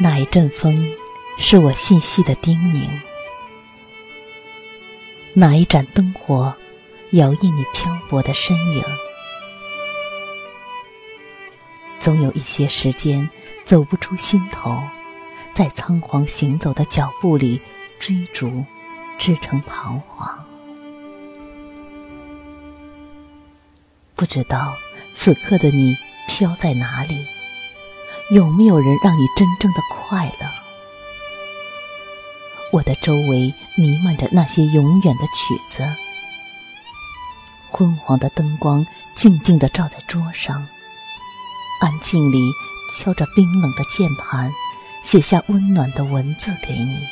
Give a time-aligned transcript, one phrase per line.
[0.00, 0.92] 那一阵风，
[1.38, 2.88] 是我细细的叮咛；
[5.34, 6.54] 哪一盏灯火，
[7.12, 8.82] 摇曳你漂泊的身影。
[12.00, 13.30] 总有一些时间，
[13.64, 14.82] 走不出心头，
[15.54, 17.60] 在仓皇行走的脚步里
[18.00, 18.64] 追逐，
[19.16, 20.44] 织成彷徨。
[24.16, 24.74] 不知道
[25.14, 27.26] 此刻的你飘在哪里。
[28.30, 30.48] 有没有人让你真正的快乐？
[32.72, 35.86] 我的周围弥漫着那些永远的曲子，
[37.70, 40.66] 昏黄的灯光静静地照在桌上，
[41.80, 42.38] 安静里
[42.90, 44.50] 敲着冰冷的键盘，
[45.02, 47.06] 写下温暖的文字给你。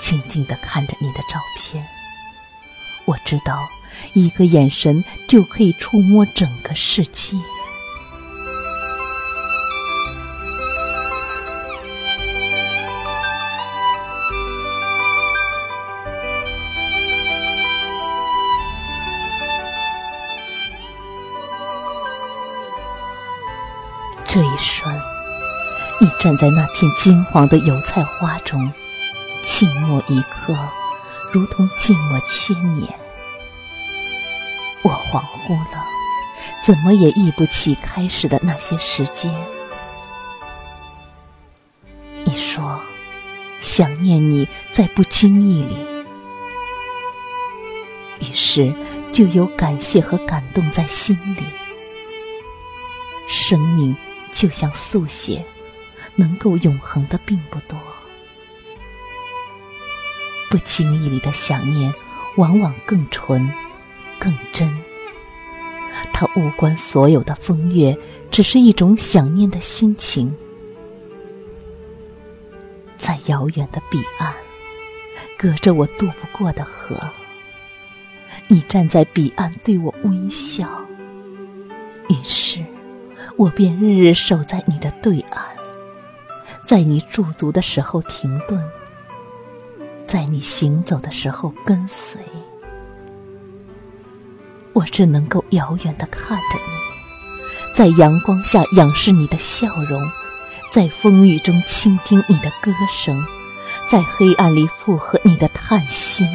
[0.00, 1.86] 静静地看着你的照片，
[3.04, 3.68] 我知道，
[4.14, 7.36] 一个眼神就可以触摸整个世界。
[24.38, 24.94] 这一瞬，
[26.00, 28.72] 你站在那片金黄的油菜花中，
[29.42, 30.56] 静默一刻，
[31.32, 32.96] 如同静默千年。
[34.82, 35.84] 我恍惚了，
[36.64, 39.34] 怎么也忆不起开始的那些时间。
[42.22, 42.80] 你说，
[43.58, 45.76] 想念你在不经意里，
[48.20, 48.72] 于是
[49.12, 51.42] 就有感谢和感动在心里。
[53.26, 53.96] 生命。
[54.32, 55.44] 就像速写，
[56.14, 57.78] 能够永恒的并不多。
[60.50, 61.92] 不经意里的想念，
[62.36, 63.50] 往往更纯、
[64.18, 64.68] 更真。
[66.12, 67.96] 它无关所有的风月，
[68.30, 70.34] 只是一种想念的心情。
[72.96, 74.34] 在遥远的彼岸，
[75.36, 76.98] 隔着我渡不过的河，
[78.48, 80.68] 你站在彼岸对我微笑。
[82.08, 82.64] 于是。
[83.38, 85.54] 我便日日守在你的对岸，
[86.66, 88.60] 在你驻足的时候停顿，
[90.04, 92.20] 在你行走的时候跟随。
[94.72, 100.02] 我只能够遥远的看着你，在阳光下仰视你的笑容，
[100.72, 103.16] 在风雨中倾听你的歌声，
[103.88, 106.26] 在黑暗里附和你的叹息。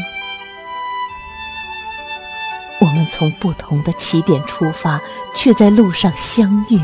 [3.09, 4.99] 从不同的起点出发，
[5.35, 6.77] 却在路上相遇，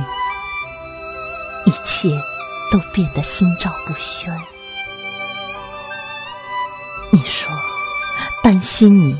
[1.65, 2.09] 一切
[2.71, 4.33] 都变得心照不宣。
[7.11, 7.51] 你说
[8.43, 9.19] 担心你，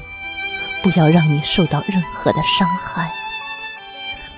[0.82, 3.12] 不要让你受到任何的伤害，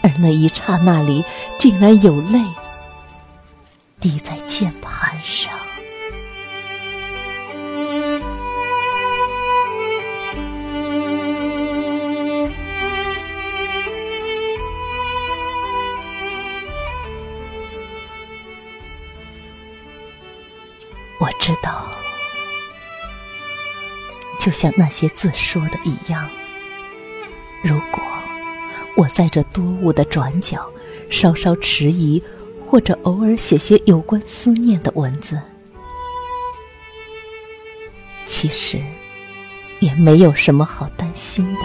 [0.02, 1.24] 而那一刹那里，
[1.60, 2.44] 竟然有泪
[4.00, 5.61] 滴在键盘上。
[21.22, 21.88] 我知道，
[24.40, 26.28] 就像那些字说的一样，
[27.62, 28.02] 如果
[28.98, 30.68] 我在这多雾的转角
[31.12, 32.24] 稍稍迟疑，
[32.68, 35.40] 或者偶尔写些有关思念的文字，
[38.26, 38.82] 其实
[39.80, 41.60] 也没有什么好担心的。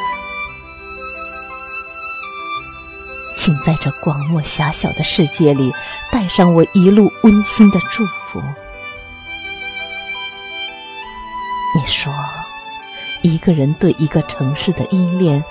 [3.38, 5.72] 请在这广漠狭小的世界里，
[6.12, 8.42] 带上我一路温馨的祝福。
[11.86, 12.12] 说，
[13.22, 15.42] 一个人对一个城市的依恋，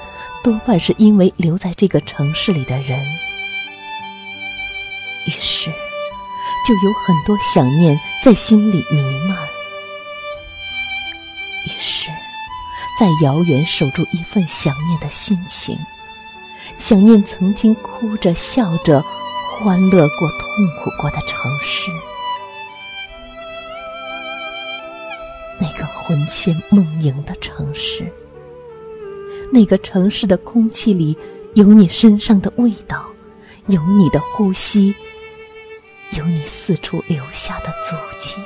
[0.43, 2.99] 多半是因为留在这个城市里的人。
[5.25, 5.71] 于是，
[6.67, 9.37] 就有很多想念在心里弥漫。
[11.65, 12.09] 于是，
[12.99, 15.77] 在遥远守住一份想念的心情，
[16.77, 19.03] 想念曾经哭着笑着、
[19.57, 20.47] 欢乐过、痛
[20.83, 21.89] 苦过的城市，
[26.07, 28.05] 魂牵梦萦的城市，
[29.51, 31.17] 那个城市的空气里
[31.55, 33.07] 有你身上的味道，
[33.69, 34.93] 有你的呼吸。
[36.11, 38.39] 有你四处留下的足迹。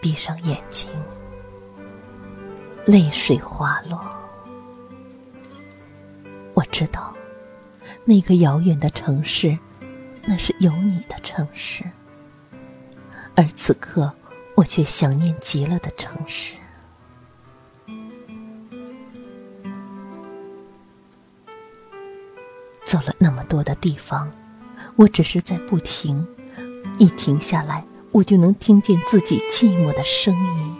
[0.00, 0.88] 闭上眼睛，
[2.86, 4.00] 泪水滑落。
[6.54, 7.14] 我知道，
[8.04, 9.58] 那个遥远的城市，
[10.24, 11.84] 那是有你的城市。
[13.34, 14.12] 而此刻，
[14.56, 16.54] 我却想念极了的城市。
[22.84, 24.30] 走了那么多的地方，
[24.96, 26.26] 我只是在不停，
[26.98, 30.79] 一停下来，我就能听见自己寂寞的声音。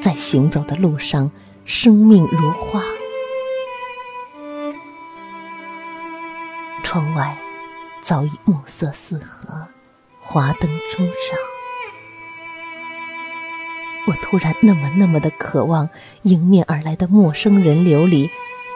[0.00, 1.30] 在行走的路上，
[1.64, 2.82] 生命如画，
[6.82, 7.36] 窗外
[8.00, 9.68] 早已暮色四合。
[10.22, 11.38] 华灯初上，
[14.06, 15.90] 我突然那么那么的渴望
[16.22, 18.30] 迎面而来的陌生人流里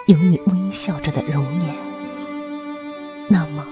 [0.07, 1.75] 有你微笑着的容颜，
[3.29, 3.65] 那么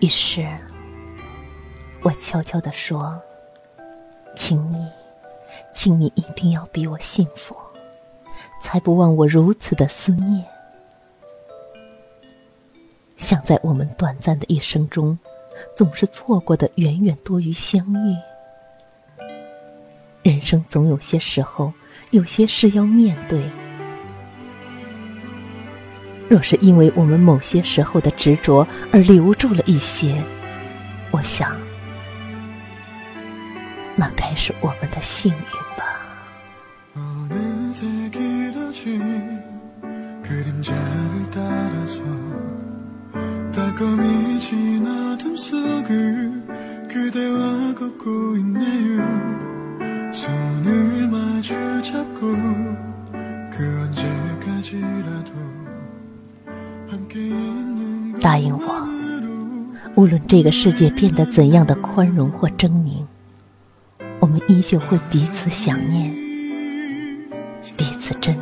[0.00, 0.46] 于是，
[2.02, 3.20] 我悄悄地说
[4.36, 4.88] ：“请你，
[5.72, 7.56] 请你一定要比我幸福，
[8.60, 10.44] 才不忘我如此的思念。
[13.16, 15.18] 想在我们短暂的一生中，
[15.76, 18.16] 总是错过的远远多于相遇。
[20.22, 21.72] 人生总有些时候，
[22.12, 23.42] 有些事要面对。”
[26.28, 30.22] 若是因为我们某些时候的执着而留住了一些，
[31.10, 31.56] 我想，
[33.96, 35.38] 那该是我们的幸运
[35.76, 35.84] 吧。
[58.28, 58.86] 答应我，
[59.94, 63.06] 无论这个世界变得怎样的宽容或狰狞，
[64.20, 66.14] 我们依旧会彼此想念，
[67.74, 68.36] 彼此珍。